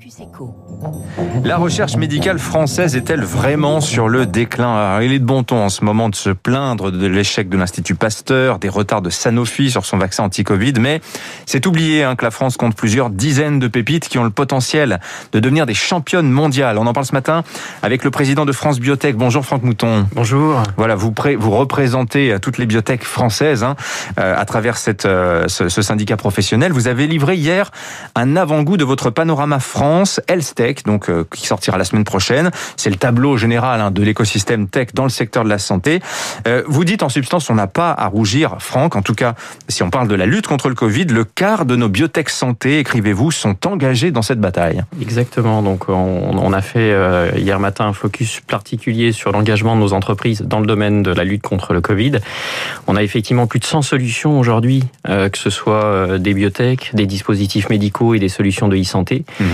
Focus 0.00 0.20
Echo. 0.20 0.54
La 1.44 1.56
recherche 1.56 1.96
médicale 1.96 2.38
française 2.38 2.96
est-elle 2.96 3.22
vraiment 3.22 3.80
sur 3.80 4.08
le 4.08 4.24
déclin? 4.24 4.74
Alors, 4.74 5.02
Il 5.02 5.12
est 5.12 5.18
de 5.18 5.24
bon 5.24 5.42
ton 5.42 5.64
en 5.64 5.68
ce 5.68 5.84
moment 5.84 6.08
de 6.08 6.14
se 6.14 6.30
plaindre 6.30 6.90
de 6.90 7.06
l'échec 7.06 7.48
de 7.48 7.56
l'Institut 7.58 7.94
Pasteur, 7.96 8.58
des 8.58 8.68
retards 8.68 9.02
de 9.02 9.10
Sanofi 9.10 9.70
sur 9.70 9.84
son 9.84 9.98
vaccin 9.98 10.24
anti-Covid, 10.24 10.74
mais 10.78 11.00
c'est 11.44 11.66
oublié 11.66 12.04
hein, 12.04 12.16
que 12.16 12.24
la 12.24 12.30
France 12.30 12.56
compte 12.56 12.74
plusieurs 12.76 13.10
dizaines 13.10 13.58
de 13.58 13.68
pépites 13.68 14.08
qui 14.08 14.18
ont 14.18 14.24
le 14.24 14.30
potentiel 14.30 15.00
de 15.32 15.40
devenir 15.40 15.66
des 15.66 15.74
championnes 15.74 16.30
mondiales. 16.30 16.78
On 16.78 16.86
en 16.86 16.92
parle 16.92 17.06
ce 17.06 17.14
matin 17.14 17.42
avec 17.82 18.04
le 18.04 18.10
président 18.10 18.46
de 18.46 18.52
France 18.52 18.80
Biotech. 18.80 19.16
Bonjour 19.16 19.44
Franck 19.44 19.64
Mouton. 19.64 20.06
Bonjour. 20.14 20.62
Voilà, 20.76 20.94
vous, 20.94 21.12
pré- 21.12 21.36
vous 21.36 21.50
représentez 21.50 22.36
toutes 22.40 22.56
les 22.58 22.66
biotech 22.66 23.04
françaises 23.04 23.64
hein, 23.64 23.76
euh, 24.18 24.34
à 24.38 24.44
travers 24.46 24.78
cette, 24.78 25.04
euh, 25.04 25.46
ce, 25.48 25.68
ce 25.68 25.82
syndicat 25.82 26.16
professionnel. 26.16 26.72
Vous 26.72 26.88
avez 26.88 27.06
livré 27.06 27.36
hier 27.36 27.70
un 28.14 28.36
avant-goût 28.36 28.76
de 28.78 28.84
votre 28.84 29.10
panorama 29.10 29.58
France 29.58 29.89
Health 30.28 30.54
Tech, 30.54 30.76
donc 30.84 31.08
euh, 31.08 31.24
qui 31.34 31.46
sortira 31.46 31.78
la 31.78 31.84
semaine 31.84 32.04
prochaine. 32.04 32.50
C'est 32.76 32.90
le 32.90 32.96
tableau 32.96 33.36
général 33.36 33.80
hein, 33.80 33.90
de 33.90 34.02
l'écosystème 34.02 34.68
tech 34.68 34.88
dans 34.94 35.04
le 35.04 35.10
secteur 35.10 35.44
de 35.44 35.48
la 35.48 35.58
santé. 35.58 36.00
Euh, 36.46 36.62
vous 36.66 36.84
dites 36.84 37.02
en 37.02 37.08
substance, 37.08 37.50
on 37.50 37.54
n'a 37.54 37.66
pas 37.66 37.92
à 37.92 38.06
rougir, 38.06 38.56
Franck. 38.60 38.96
En 38.96 39.02
tout 39.02 39.14
cas, 39.14 39.34
si 39.68 39.82
on 39.82 39.90
parle 39.90 40.08
de 40.08 40.14
la 40.14 40.26
lutte 40.26 40.46
contre 40.46 40.68
le 40.68 40.74
Covid, 40.74 41.06
le 41.06 41.24
quart 41.24 41.64
de 41.64 41.76
nos 41.76 41.88
biotech 41.88 42.30
santé, 42.30 42.78
écrivez-vous, 42.78 43.30
sont 43.30 43.66
engagés 43.66 44.10
dans 44.10 44.22
cette 44.22 44.40
bataille. 44.40 44.82
Exactement. 45.00 45.62
Donc, 45.62 45.88
on, 45.88 45.94
on 45.94 46.52
a 46.52 46.62
fait 46.62 46.92
euh, 46.92 47.30
hier 47.36 47.58
matin 47.58 47.86
un 47.86 47.92
focus 47.92 48.40
particulier 48.46 49.12
sur 49.12 49.32
l'engagement 49.32 49.74
de 49.76 49.80
nos 49.80 49.92
entreprises 49.92 50.42
dans 50.42 50.60
le 50.60 50.66
domaine 50.66 51.02
de 51.02 51.12
la 51.12 51.24
lutte 51.24 51.42
contre 51.42 51.72
le 51.72 51.80
Covid. 51.80 52.18
On 52.86 52.96
a 52.96 53.02
effectivement 53.02 53.46
plus 53.46 53.60
de 53.60 53.64
100 53.64 53.82
solutions 53.82 54.38
aujourd'hui, 54.38 54.84
euh, 55.08 55.28
que 55.28 55.38
ce 55.38 55.50
soit 55.50 55.84
euh, 55.84 56.18
des 56.18 56.34
biotech, 56.34 56.90
des 56.94 57.06
dispositifs 57.06 57.68
médicaux 57.68 58.14
et 58.14 58.18
des 58.18 58.28
solutions 58.28 58.68
de 58.68 58.76
e-santé, 58.76 59.24
euh, 59.40 59.44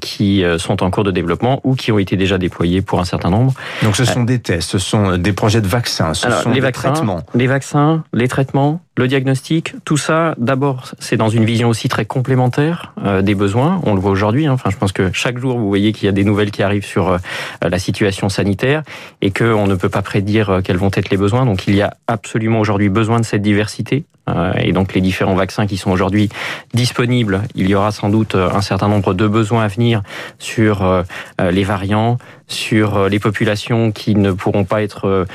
qui 0.00 0.44
euh, 0.44 0.58
sont 0.58 0.82
en 0.82 0.90
cours 0.90 1.04
de 1.04 1.10
développement 1.10 1.60
ou 1.64 1.74
qui 1.74 1.92
ont 1.92 1.98
été 1.98 2.16
déjà 2.16 2.38
déployés 2.38 2.82
pour 2.82 3.00
un 3.00 3.04
certain 3.04 3.30
nombre. 3.30 3.54
Donc 3.82 3.96
ce 3.96 4.04
sont 4.04 4.24
des 4.24 4.38
tests, 4.40 4.70
ce 4.70 4.78
sont 4.78 5.16
des 5.18 5.32
projets 5.32 5.60
de 5.60 5.68
vaccins, 5.68 6.14
ce 6.14 6.26
Alors, 6.26 6.42
sont 6.42 6.48
les 6.50 6.56
des 6.56 6.60
vaccins, 6.60 6.92
traitements. 6.92 7.22
les 7.34 7.46
vaccins, 7.46 8.04
les 8.12 8.28
traitements, 8.28 8.80
le 8.96 9.08
diagnostic, 9.08 9.74
tout 9.86 9.96
ça, 9.96 10.34
d'abord, 10.36 10.84
c'est 10.98 11.16
dans 11.16 11.30
une 11.30 11.46
vision 11.46 11.70
aussi 11.70 11.88
très 11.88 12.04
complémentaire 12.04 12.92
euh, 13.04 13.22
des 13.22 13.34
besoins. 13.34 13.80
On 13.84 13.94
le 13.94 14.00
voit 14.00 14.10
aujourd'hui. 14.10 14.46
hein. 14.46 14.52
Enfin, 14.52 14.68
je 14.70 14.76
pense 14.76 14.92
que 14.92 15.10
chaque 15.14 15.38
jour, 15.38 15.56
vous 15.58 15.68
voyez 15.68 15.92
qu'il 15.92 16.04
y 16.04 16.08
a 16.08 16.12
des 16.12 16.24
nouvelles 16.24 16.50
qui 16.50 16.62
arrivent 16.62 16.84
sur 16.84 17.08
euh, 17.08 17.18
la 17.66 17.78
situation 17.78 18.28
sanitaire 18.28 18.82
et 19.22 19.30
qu'on 19.30 19.66
ne 19.66 19.76
peut 19.76 19.88
pas 19.88 20.02
prédire 20.02 20.50
euh, 20.50 20.60
quels 20.62 20.76
vont 20.76 20.90
être 20.94 21.08
les 21.08 21.16
besoins. 21.16 21.46
Donc, 21.46 21.66
il 21.66 21.74
y 21.74 21.80
a 21.80 21.94
absolument 22.06 22.60
aujourd'hui 22.60 22.90
besoin 22.90 23.18
de 23.18 23.24
cette 23.24 23.42
diversité. 23.42 24.04
Euh, 24.28 24.52
et 24.60 24.72
donc, 24.72 24.92
les 24.94 25.00
différents 25.00 25.34
vaccins 25.34 25.66
qui 25.66 25.78
sont 25.78 25.90
aujourd'hui 25.90 26.28
disponibles, 26.74 27.42
il 27.54 27.68
y 27.68 27.74
aura 27.74 27.92
sans 27.92 28.10
doute 28.10 28.34
euh, 28.34 28.50
un 28.52 28.60
certain 28.60 28.88
nombre 28.88 29.14
de 29.14 29.26
besoins 29.26 29.64
à 29.64 29.68
venir 29.68 30.02
sur 30.38 31.02
les 31.40 31.64
variants, 31.64 32.18
sur 32.46 33.08
les 33.08 33.18
populations 33.18 33.90
qui 33.90 34.14
ne 34.14 34.32
pourront 34.32 34.64
pas 34.64 34.82
être 34.82 35.26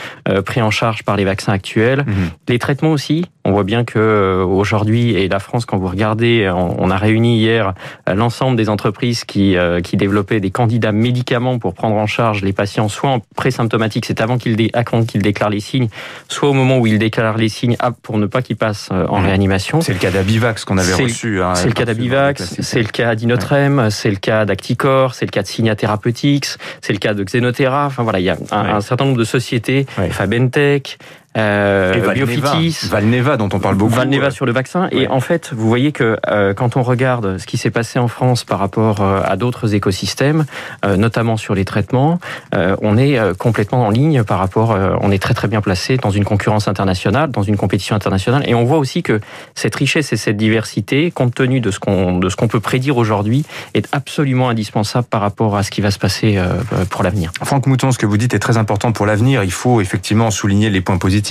pris 0.45 0.61
en 0.61 0.69
charge 0.72 1.03
par 1.03 1.16
les 1.16 1.25
vaccins 1.25 1.53
actuels. 1.53 2.03
Mhm. 2.05 2.30
Les 2.50 2.59
traitements 2.59 2.91
aussi. 2.91 3.25
On 3.48 3.53
voit 3.53 3.64
bien 3.64 3.86
que 3.86 3.98
euh, 3.98 4.44
aujourd'hui 4.44 5.12
et 5.16 5.30
la 5.30 5.40
France, 5.40 5.66
quand 5.66 5.78
vous 5.78 5.88
regardez, 5.88 6.52
on, 6.53 6.92
a 6.92 6.98
réuni 6.98 7.38
hier 7.38 7.73
euh, 8.09 8.14
l'ensemble 8.14 8.58
des 8.58 8.67
entreprises 8.67 9.23
qui 9.23 9.56
euh, 9.56 9.80
qui 9.80 9.95
développaient 9.95 10.42
des 10.42 10.52
candidats 10.52 10.92
médicaments 10.92 11.58
pour 11.58 11.73
prendre 11.73 11.95
en 11.95 12.08
charge 12.08 12.42
les 12.42 12.52
patients, 12.52 12.90
soit 12.90 13.09
en 13.09 13.20
présymptomatique, 13.38 14.06
c'est 14.06 14.20
avant 14.20 14.38
qu'ils 14.38 14.58
dé- 14.58 14.72
qu'ils 15.08 15.22
déclarent 15.22 15.50
les 15.50 15.62
signes, 15.62 15.88
soit 16.28 16.50
au 16.50 16.53
moment 16.53 16.78
où 16.78 16.88
ils 16.88 17.00
déclarent 17.00 17.38
les 17.38 17.48
signes 17.48 17.78
ah, 17.80 17.92
pour 17.92 18.18
ne 18.18 18.25
pas 18.25 18.42
qu'ils 18.42 18.58
passent 18.58 18.90
en 18.92 19.20
Mhm. 19.22 19.25
réanimation. 19.25 19.80
C'est 19.80 19.94
le 19.94 20.00
cas 20.00 20.12
d'Abivax 20.12 20.66
qu'on 20.66 20.78
avait 20.78 20.94
reçu. 20.94 21.42
hein, 21.42 21.56
C'est 21.56 21.68
le 21.68 21.73
cas 21.73 21.86
d'Abivax, 21.86 22.58
c'est 22.59 22.81
le 22.81 22.90
cas 22.90 23.16
d'Inotrem, 23.16 23.90
c'est 23.92 24.09
le 24.09 24.18
cas 24.18 24.44
d'Acticor, 24.44 25.14
c'est 25.16 25.25
le 25.25 25.31
cas 25.31 25.44
de 25.44 25.48
Signa 25.48 25.73
Therapeutics, 25.78 26.48
c'est 26.81 26.92
le 26.92 27.00
cas 27.00 27.14
de 27.14 27.23
Xenotera. 27.23 27.86
Enfin 27.86 28.03
voilà, 28.03 28.20
il 28.20 28.25
y 28.25 28.30
a 28.30 28.38
un, 28.52 28.64
Ouais. 28.66 28.72
un 28.72 28.81
certain 28.81 29.06
nombre 29.06 29.18
de 29.18 29.23
sociétés, 29.23 29.86
Ouais. 29.98 30.09
Fabentech, 30.09 30.98
euh, 31.38 31.93
Valneva, 32.03 32.13
Biofitis. 32.13 32.88
Valneva 32.89 33.38
dont 33.38 33.50
on 33.53 33.59
parle 33.59 33.75
beaucoup. 33.75 33.94
Valneva 33.94 34.31
sur 34.31 34.45
le 34.45 34.51
vaccin. 34.51 34.89
Ouais. 34.91 35.03
Et 35.03 35.07
en 35.07 35.19
fait, 35.19 35.51
vous 35.53 35.67
voyez 35.67 35.91
que 35.91 36.17
euh, 36.28 36.53
quand 36.53 36.78
on 36.78 36.84
regarde 36.84 37.38
ce 37.38 37.45
qui 37.45 37.57
s'est 37.57 37.72
passé 37.72 38.00
en 38.00 38.07
France 38.07 38.44
par 38.44 38.59
rapport 38.59 39.01
euh, 39.01 39.22
à 39.23 39.35
d'autres 39.35 39.75
écosystèmes, 39.75 40.45
euh, 40.85 40.97
notamment 40.97 41.38
sur 41.38 41.56
les 41.56 41.66
traitements, 41.66 42.19
on 42.53 42.97
est 42.97 43.19
complètement 43.38 43.85
en 43.85 43.89
ligne 43.89 44.23
par 44.23 44.39
rapport, 44.39 44.78
on 45.01 45.12
est 45.12 45.22
très 45.22 45.34
très 45.34 45.47
bien 45.47 45.62
placé 45.62 45.97
dans 45.97 46.09
une 46.09 46.23
concurrence 46.23 46.67
internationale, 46.67 47.29
dans 47.29 47.44
une 47.44 47.57
compétition 47.57 47.95
internationale. 47.95 48.44
Et 48.47 48.56
on 48.56 48.63
voit 48.63 48.78
aussi 48.78 49.03
que 49.03 49.19
cette 49.53 49.75
richesse 49.75 50.12
et 50.13 50.17
cette 50.17 50.38
diversité, 50.38 51.12
compte 51.12 51.35
tenu 51.35 51.59
de 51.59 51.72
ce 51.72 51.79
qu'on 51.79 52.17
de 52.17 52.29
ce 52.29 52.35
qu'on 52.35 52.47
peut 52.47 52.59
prédire 52.59 52.97
aujourd'hui, 52.97 53.45
est 53.73 53.88
absolument 53.91 54.50
indispensable 54.50 55.07
par 55.07 55.22
rapport 55.22 55.56
à 55.56 55.63
ce 55.63 55.72
qui 55.72 55.81
va 55.81 55.91
se 55.91 56.00
passer 56.00 56.39
pour 56.89 57.03
l'avenir. 57.03 57.31
Franck 57.44 57.67
Mouton, 57.67 57.91
ce 57.91 57.97
que 57.97 58.06
vous 58.06 58.17
dites 58.17 58.33
est 58.33 58.39
très 58.39 58.57
important 58.57 58.91
pour 58.91 59.06
l'avenir. 59.06 59.44
Il 59.44 59.51
faut 59.51 59.81
effectivement 59.81 60.31
souligner 60.31 60.69
les 60.69 60.81
points 60.81 60.97
positifs. 60.97 61.26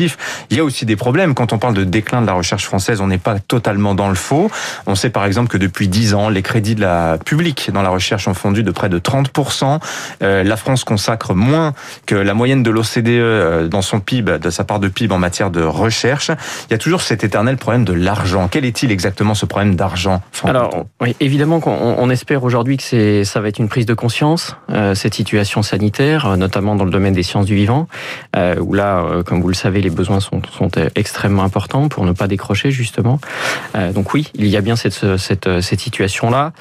Il 0.51 0.57
y 0.57 0.61
a 0.61 0.65
aussi 0.65 0.87
des 0.87 0.97
problèmes. 0.97 1.35
Quand 1.35 1.53
on 1.53 1.59
parle 1.59 1.75
de 1.75 1.85
déclin 1.85 2.23
de 2.23 2.27
la 2.27 2.33
recherche 2.33 2.65
française, 2.65 3.01
on 3.01 3.07
n'est 3.07 3.19
pas 3.19 3.39
totalement 3.39 3.95
dans 3.95 4.09
le 4.09 4.15
faux. 4.15 4.51
On 4.87 4.95
sait 4.95 5.11
par 5.11 5.25
exemple 5.25 5.49
que 5.49 5.59
depuis 5.59 5.89
10 5.89 6.15
ans, 6.15 6.29
les 6.29 6.43
crédits 6.43 6.75
de 6.75 6.81
la 6.81 7.19
publique 7.25 7.71
dans 7.73 7.83
la 7.83 7.91
recherche 7.91 8.29
ont 8.29 8.35
fondu 8.35 8.63
de 8.63 8.71
près 8.71 8.89
de 8.89 8.99
30%. 8.99 9.81
Euh, 10.23 10.43
la 10.43 10.57
France 10.57 10.85
consacre 10.85 11.35
moins 11.35 11.73
que 12.07 12.15
la 12.15 12.35
moyenne 12.35 12.63
de 12.63 12.71
l'OCDE 12.71 13.09
euh, 13.09 13.69
dans 13.69 13.83
son 13.83 14.01
PIB, 14.01 14.39
de 14.39 14.51
sa 14.51 14.65
part 14.65 14.81
de 14.81 14.89
PIB 14.89 15.15
en 15.15 15.19
matière 15.19 15.51
de 15.51 15.63
recherche. 15.63 16.31
Il 16.69 16.73
y 16.73 16.75
a 16.75 16.79
toujours 16.79 17.01
cet 17.01 17.25
éternel 17.25 17.57
problème 17.57 17.85
de 17.85 17.93
l'argent. 17.93 18.49
Quel 18.49 18.65
est-il 18.65 18.91
exactement 18.91 19.35
ce 19.35 19.47
problème 19.47 19.75
d'argent, 19.75 20.21
Alors, 20.45 20.87
oui, 21.01 21.17
évidemment 21.21 21.61
qu'on 21.61 21.97
on 21.99 22.11
espère 22.11 22.45
aujourd'hui 22.45 22.77
que 22.77 23.25
ça 23.25 23.41
va 23.41 23.49
être 23.49 23.59
une 23.59 23.69
prise 23.69 23.87
de 23.87 23.95
conscience, 23.95 24.57
euh, 24.71 24.95
cette 24.95 25.15
situation 25.15 25.63
sanitaire, 25.63 26.37
notamment 26.37 26.75
dans 26.75 26.85
le 26.85 26.91
domaine 26.91 27.15
des 27.15 27.23
sciences 27.23 27.47
du 27.47 27.55
vivant, 27.55 27.89
euh, 28.37 28.57
où 28.61 28.75
là, 28.75 29.23
comme 29.25 29.41
vous 29.41 29.49
le 29.49 29.55
savez, 29.55 29.81
les 29.87 29.95
besoins 29.95 30.21
sont, 30.21 30.43
euh, 30.77 30.89
extrêmement 30.95 31.45
importants 31.45 31.89
pour 31.89 32.05
ne 32.05 32.13
pas 32.13 32.27
décrocher, 32.27 32.71
justement. 32.71 33.21
Euh, 33.77 33.93
donc 33.93 34.15
oui, 34.15 34.31
il 34.35 34.47
y 34.47 34.57
a 34.57 34.61
bien 34.61 34.77
cette, 34.77 35.17
cette 35.17 35.79
situation-là. 35.79 36.53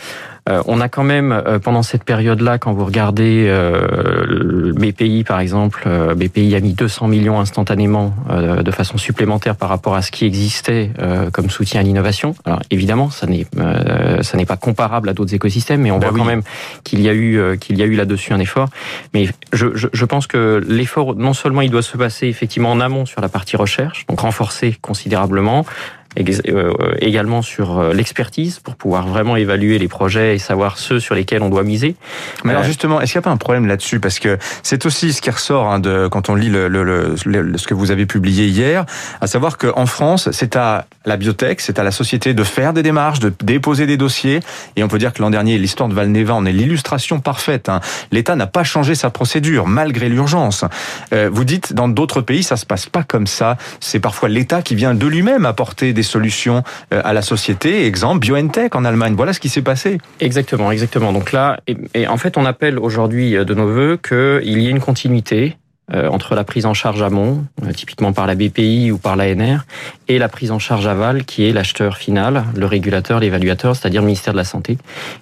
Euh, 0.48 0.62
on 0.68 0.80
a 0.80 0.90
quand 0.90 1.04
même, 1.04 1.32
euh, 1.32 1.58
pendant 1.58 1.82
cette 1.82 2.04
période-là, 2.04 2.60
quand 2.60 2.72
vous 2.72 2.86
regardez 2.86 3.48
euh, 3.48 4.74
BPI, 4.76 5.24
par 5.24 5.40
exemple, 5.40 5.84
euh, 5.88 6.14
BPI 6.14 6.54
a 6.56 6.60
mis 6.60 6.74
200 6.74 7.08
millions 7.08 7.40
instantanément 7.40 8.14
euh, 8.30 8.62
de 8.62 8.70
façon 8.72 8.98
supplémentaire 8.98 9.56
par 9.56 9.70
rapport 9.70 9.96
à 9.96 10.04
ce 10.04 10.12
qui 10.12 10.24
existait 10.26 10.92
euh, 11.00 11.32
comme 11.32 11.50
soutien 11.50 11.80
à 11.80 11.84
l'innovation. 11.84 12.36
Alors 12.46 12.60
évidemment, 12.70 13.10
ça 13.10 13.26
n'est 13.26 13.48
euh, 13.58 14.22
ça 14.22 14.38
n'est 14.38 14.46
pas 14.46 14.58
comparable 14.58 15.10
à 15.10 15.14
d'autres 15.14 15.34
écosystèmes, 15.34 15.82
mais 15.82 15.90
on 15.90 15.98
Bah 15.98 16.10
voit 16.10 16.14
oui. 16.14 16.20
quand 16.20 16.28
même 16.28 16.44
qu'il 16.84 17.02
y 17.02 17.10
a 17.10 17.14
eu 17.14 17.40
euh, 17.40 17.56
qu'il 17.56 17.78
y 17.80 17.82
a 17.82 17.86
eu 17.86 17.96
là-dessus 17.96 18.32
un 18.34 18.40
effort. 18.40 18.70
Mais 19.16 19.28
je, 19.52 19.68
je, 19.74 19.88
je 19.92 20.06
pense 20.06 20.28
que 20.28 20.64
l'effort, 20.68 21.16
non 21.16 21.34
seulement 21.34 21.62
il 21.62 21.72
doit 21.72 21.82
se 21.82 21.98
passer 21.98 22.28
effectivement 22.28 22.72
en 22.72 22.82
amont 22.82 23.08
sur 23.08 23.20
la 23.20 23.30
partie 23.30 23.58
recherche, 23.58 24.06
donc 24.08 24.20
renforcer 24.20 24.78
considérablement, 24.80 25.66
euh, 25.66 26.05
également 26.16 27.42
sur 27.42 27.80
euh, 27.80 27.94
l'expertise 27.94 28.60
pour 28.60 28.76
pouvoir 28.76 29.08
vraiment 29.08 29.36
évaluer 29.36 29.78
les 29.80 29.88
projets 29.88 30.36
et 30.36 30.40
savoir 30.40 30.78
ceux 30.78 31.00
sur 31.00 31.16
lesquels 31.16 31.42
on 31.42 31.50
doit 31.50 31.64
miser. 31.64 31.96
Mais 32.44 32.52
alors 32.52 32.64
Euh, 32.64 32.66
justement, 32.66 33.02
est-ce 33.02 33.12
qu'il 33.12 33.20
n'y 33.20 33.24
a 33.24 33.30
pas 33.30 33.32
un 33.32 33.38
problème 33.38 33.66
là-dessus? 33.68 34.00
Parce 34.00 34.20
que 34.20 34.38
c'est 34.64 34.86
aussi 34.86 35.14
ce 35.14 35.22
qui 35.22 35.30
ressort 35.30 35.72
hein, 35.72 35.80
de, 35.80 36.08
quand 36.08 36.30
on 36.30 36.36
lit 36.36 36.50
le, 36.50 36.68
le- 36.68 36.84
le- 36.84 37.16
le- 37.26 37.58
ce 37.58 37.68
que 37.68 37.74
vous 37.74 37.92
avez 37.92 38.06
publié 38.06 38.48
hier, 38.48 38.86
à 39.22 39.28
savoir 39.28 39.58
qu'en 39.58 39.86
France, 39.86 40.30
c'est 40.32 40.56
à 40.56 40.86
la 41.06 41.18
biotech, 41.18 41.62
c'est 41.62 41.80
à 41.80 41.84
la 41.84 41.92
société 41.92 42.34
de 42.34 42.44
faire 42.44 42.74
des 42.74 42.84
démarches, 42.84 43.20
de 43.20 43.32
déposer 43.44 43.86
des 43.86 43.98
dossiers. 43.98 44.40
Et 44.76 44.84
on 44.84 44.88
peut 44.88 44.98
dire 44.98 45.14
que 45.14 45.22
l'an 45.22 45.30
dernier, 45.30 45.58
l'histoire 45.58 45.90
de 45.90 45.94
Valneva 45.94 46.34
en 46.34 46.46
est 46.46 46.52
l'illustration 46.52 47.20
parfaite. 47.20 47.70
hein. 47.70 47.80
L'État 48.12 48.36
n'a 48.36 48.48
pas 48.48 48.64
changé 48.64 48.96
sa 48.96 49.10
procédure, 49.10 49.68
malgré 49.68 50.10
l'urgence. 50.10 50.66
Euh, 51.14 51.30
vous 51.32 51.44
dites, 51.44 51.74
dans 51.74 51.88
d'autres 51.88 52.22
pays, 52.22 52.44
ça 52.44 52.58
se 52.58 52.66
passe 52.66 52.88
pas 52.88 53.04
comme 53.04 53.28
ça. 53.28 53.58
C'est 53.80 54.00
parfois 54.00 54.30
l'État 54.30 54.62
qui 54.62 54.76
vient 54.76 54.94
de 54.96 55.06
lui-même 55.08 55.46
apporter 55.46 55.94
des 55.94 56.04
solutions 56.06 56.64
euh, 56.94 57.02
à 57.04 57.14
la 57.14 57.22
société. 57.22 57.86
Exemple, 57.86 58.20
BioNTech 58.20 58.76
en 58.76 58.86
Allemagne. 58.86 59.16
Voilà 59.16 59.34
ce 59.34 59.40
qui 59.40 59.50
s'est 59.50 59.62
passé. 59.62 59.98
Exactement, 60.20 60.72
exactement. 60.72 61.12
Donc 61.12 61.32
là, 61.32 61.60
et, 61.68 61.76
et 61.94 62.08
en 62.08 62.18
fait, 62.18 62.38
on 62.38 62.46
appelle 62.46 62.80
aujourd'hui 62.80 63.36
euh, 63.36 63.44
de 63.44 63.54
nos 63.54 63.68
voeux 63.68 63.98
qu'il 63.98 64.62
y 64.62 64.68
ait 64.68 64.72
une 64.72 64.80
continuité 64.80 65.58
entre 65.94 66.36
la 66.36 66.44
prise 66.44 66.66
en 66.66 66.74
charge 66.74 67.02
amont, 67.02 67.46
euh, 67.64 67.72
typiquement 67.72 68.12
par 68.14 68.28
la 68.28 68.36
BPI 68.36 68.92
ou 68.92 68.98
par 68.98 69.16
l'ANR, 69.16 69.66
et 70.08 70.18
la 70.18 70.30
prise 70.30 70.52
en 70.52 70.60
charge 70.60 70.88
aval, 70.88 71.26
qui 71.26 71.46
est 71.46 71.54
l'acheteur 71.54 71.98
final, 71.98 72.44
le 72.56 72.66
régulateur, 72.66 73.20
l'évaluateur, 73.20 73.76
c'est-à-dire 73.76 74.02
le 74.02 74.08
ministère 74.08 74.34
de 74.34 74.38
la 74.38 74.44
Santé. 74.44 74.78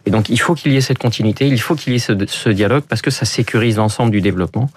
Et 0.06 0.12
donc, 0.12 0.30
il 0.30 0.40
faut 0.40 0.56
qu'il 0.56 0.72
y 0.74 0.78
ait 0.78 0.82
cette 0.82 1.00
continuité, 1.00 1.48
il 1.48 1.60
faut 1.60 1.76
qu'il 1.76 1.94
y 1.94 1.96
ait 1.98 2.00
ce, 2.00 2.14
ce 2.28 2.50
dialogue, 2.50 2.84
parce 2.88 3.02
que 3.02 3.12
ça 3.12 3.26
sécurise 3.26 3.78
l'ensemble 3.78 4.12
du 4.12 4.22
développement. 4.22 4.70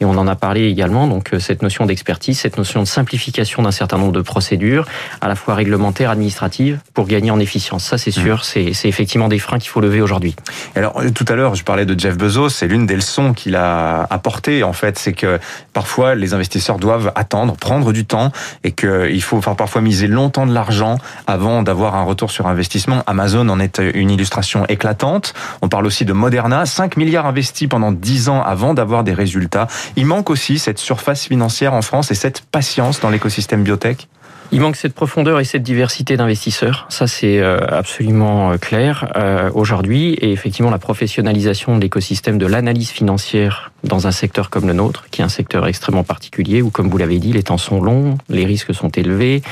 Et 0.00 0.04
on 0.04 0.16
en 0.16 0.26
a 0.26 0.34
parlé 0.36 0.66
également, 0.66 1.06
donc 1.08 1.34
euh, 1.34 1.38
cette 1.38 1.62
notion 1.62 1.86
d'expertise, 1.86 2.38
cette 2.38 2.56
notion 2.56 2.82
de 2.82 2.86
simplification 2.86 3.62
d'un 3.62 3.70
certain 3.70 3.98
nombre 3.98 4.12
de 4.12 4.22
procédures, 4.22 4.86
à 5.20 5.28
la 5.28 5.36
fois 5.36 5.54
réglementaires, 5.54 6.10
administratives, 6.10 6.78
pour 6.94 7.06
gagner 7.06 7.30
en 7.30 7.38
efficience. 7.38 7.84
Ça, 7.84 7.98
c'est 7.98 8.10
sûr, 8.10 8.44
c'est 8.44 8.72
c'est 8.72 8.88
effectivement 8.88 9.28
des 9.28 9.38
freins 9.38 9.58
qu'il 9.58 9.70
faut 9.70 9.80
lever 9.80 10.00
aujourd'hui. 10.00 10.34
Alors 10.74 11.00
euh, 11.00 11.10
tout 11.10 11.24
à 11.28 11.34
l'heure, 11.34 11.54
je 11.54 11.64
parlais 11.64 11.86
de 11.86 11.98
Jeff 11.98 12.16
Bezos. 12.16 12.50
C'est 12.50 12.66
l'une 12.66 12.86
des 12.86 12.96
leçons 12.96 13.32
qu'il 13.32 13.56
a 13.56 14.06
apportées 14.10 14.62
en 14.62 14.72
fait, 14.72 14.98
c'est 14.98 15.12
que 15.12 15.33
que 15.38 15.44
parfois 15.72 16.14
les 16.14 16.34
investisseurs 16.34 16.78
doivent 16.78 17.12
attendre, 17.14 17.56
prendre 17.56 17.92
du 17.92 18.04
temps 18.04 18.32
et 18.62 18.72
qu'il 18.72 19.22
faut 19.22 19.40
parfois 19.40 19.80
miser 19.80 20.06
longtemps 20.06 20.46
de 20.46 20.54
l'argent 20.54 20.98
avant 21.26 21.62
d'avoir 21.62 21.94
un 21.96 22.02
retour 22.02 22.30
sur 22.30 22.46
investissement. 22.46 23.02
Amazon 23.06 23.48
en 23.48 23.60
est 23.60 23.78
une 23.78 24.10
illustration 24.10 24.66
éclatante. 24.66 25.34
On 25.62 25.68
parle 25.68 25.86
aussi 25.86 26.04
de 26.04 26.12
Moderna, 26.12 26.66
5 26.66 26.96
milliards 26.96 27.26
investis 27.26 27.68
pendant 27.68 27.92
10 27.92 28.28
ans 28.28 28.42
avant 28.42 28.74
d'avoir 28.74 29.04
des 29.04 29.14
résultats. 29.14 29.66
Il 29.96 30.06
manque 30.06 30.30
aussi 30.30 30.58
cette 30.58 30.78
surface 30.78 31.24
financière 31.26 31.74
en 31.74 31.82
France 31.82 32.10
et 32.10 32.14
cette 32.14 32.40
patience 32.40 33.00
dans 33.00 33.10
l'écosystème 33.10 33.62
biotech 33.62 34.08
il 34.52 34.60
manque 34.60 34.76
cette 34.76 34.94
profondeur 34.94 35.40
et 35.40 35.44
cette 35.44 35.62
diversité 35.62 36.16
d'investisseurs. 36.16 36.86
Ça, 36.88 37.06
c'est 37.06 37.40
euh, 37.40 37.58
absolument 37.68 38.52
euh, 38.52 38.56
clair 38.56 39.10
euh, 39.16 39.50
aujourd'hui. 39.54 40.14
Et 40.14 40.32
effectivement, 40.32 40.70
la 40.70 40.78
professionnalisation 40.78 41.76
de 41.76 41.80
l'écosystème 41.80 42.38
de 42.38 42.46
l'analyse 42.46 42.90
financière 42.90 43.72
dans 43.82 44.06
un 44.06 44.12
secteur 44.12 44.50
comme 44.50 44.66
le 44.66 44.72
nôtre, 44.72 45.06
qui 45.10 45.20
est 45.20 45.24
un 45.24 45.28
secteur 45.28 45.66
extrêmement 45.66 46.04
particulier, 46.04 46.62
où, 46.62 46.70
comme 46.70 46.88
vous 46.88 46.98
l'avez 46.98 47.18
dit, 47.18 47.32
les 47.32 47.42
temps 47.42 47.58
sont 47.58 47.82
longs, 47.82 48.16
les 48.28 48.44
risques 48.44 48.74
sont 48.74 48.88
élevés 48.88 49.42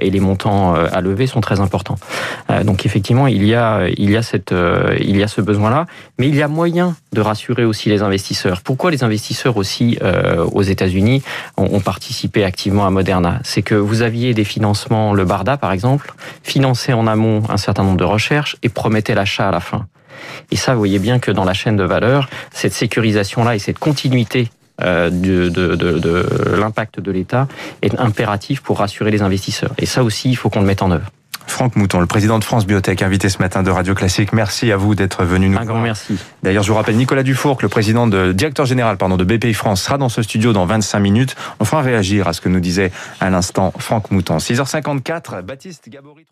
et 0.00 0.10
les 0.10 0.20
montants 0.20 0.74
à 0.74 1.00
lever 1.00 1.26
sont 1.26 1.40
très 1.40 1.60
importants. 1.60 1.96
donc, 2.64 2.84
effectivement, 2.84 3.26
il 3.26 3.46
y 3.46 3.54
a, 3.54 3.88
il 3.96 4.10
y 4.10 4.18
a, 4.18 4.22
cette, 4.22 4.54
il 5.00 5.16
y 5.16 5.22
a 5.22 5.28
ce 5.28 5.40
besoin-là. 5.40 5.86
Mais 6.18 6.28
il 6.28 6.36
y 6.36 6.42
a 6.42 6.48
moyen 6.48 6.94
de 7.12 7.20
rassurer 7.20 7.64
aussi 7.64 7.88
les 7.88 8.02
investisseurs. 8.02 8.62
Pourquoi 8.62 8.90
les 8.90 9.02
investisseurs 9.02 9.56
aussi 9.56 9.98
aux 10.52 10.62
États-Unis 10.62 11.22
ont, 11.56 11.68
ont 11.72 11.80
participé 11.80 12.44
activement 12.44 12.86
à 12.86 12.90
Moderna? 12.90 13.40
C'est 13.42 13.62
que 13.62 13.74
vous 13.74 14.02
aviez 14.02 14.34
des 14.34 14.44
financements, 14.44 15.12
le 15.12 15.24
Barda 15.24 15.56
par 15.56 15.72
exemple, 15.72 16.14
finançait 16.42 16.92
en 16.92 17.06
amont 17.06 17.42
un 17.48 17.56
certain 17.56 17.82
nombre 17.82 17.98
de 17.98 18.04
recherches 18.04 18.56
et 18.62 18.68
promettait 18.68 19.14
l'achat 19.14 19.48
à 19.48 19.50
la 19.50 19.60
fin. 19.60 19.86
Et 20.50 20.56
ça, 20.56 20.72
vous 20.72 20.78
voyez 20.78 20.98
bien 20.98 21.18
que 21.18 21.30
dans 21.30 21.44
la 21.44 21.54
chaîne 21.54 21.76
de 21.76 21.84
valeur, 21.84 22.28
cette 22.52 22.74
sécurisation-là 22.74 23.54
et 23.54 23.58
cette 23.58 23.78
continuité 23.78 24.50
euh, 24.82 25.10
de, 25.10 25.48
de, 25.48 25.74
de, 25.76 25.98
de 25.98 26.56
l'impact 26.58 27.00
de 27.00 27.10
l'État 27.10 27.48
est 27.82 27.98
impératif 27.98 28.60
pour 28.60 28.78
rassurer 28.78 29.10
les 29.10 29.22
investisseurs. 29.22 29.72
Et 29.78 29.86
ça 29.86 30.04
aussi, 30.04 30.30
il 30.30 30.36
faut 30.36 30.50
qu'on 30.50 30.60
le 30.60 30.66
mette 30.66 30.82
en 30.82 30.90
œuvre. 30.90 31.10
Franck 31.46 31.76
Mouton, 31.76 32.00
le 32.00 32.06
président 32.06 32.38
de 32.38 32.44
France 32.44 32.66
Biotech, 32.66 33.02
invité 33.02 33.28
ce 33.28 33.38
matin 33.38 33.62
de 33.62 33.70
Radio 33.70 33.94
Classique. 33.94 34.32
Merci 34.32 34.72
à 34.72 34.76
vous 34.76 34.94
d'être 34.94 35.24
venu 35.24 35.48
nous. 35.48 35.58
Un 35.58 35.64
grand 35.64 35.80
merci. 35.80 36.18
D'ailleurs, 36.42 36.62
je 36.62 36.70
vous 36.70 36.76
rappelle, 36.76 36.96
Nicolas 36.96 37.22
Dufour, 37.22 37.58
le 37.60 37.68
président 37.68 38.06
de, 38.06 38.32
directeur 38.32 38.66
général, 38.66 38.96
pardon, 38.96 39.16
de 39.16 39.24
BPI 39.24 39.54
France, 39.54 39.82
sera 39.82 39.98
dans 39.98 40.08
ce 40.08 40.22
studio 40.22 40.52
dans 40.52 40.66
25 40.66 41.00
minutes. 41.00 41.36
On 41.58 41.64
fera 41.64 41.82
réagir 41.82 42.28
à 42.28 42.32
ce 42.32 42.40
que 42.40 42.48
nous 42.48 42.60
disait 42.60 42.92
à 43.20 43.30
l'instant 43.30 43.72
Franck 43.78 44.10
Mouton. 44.10 44.38
6h54, 44.38 45.42
Baptiste 45.42 45.88
Gabory. 45.88 46.26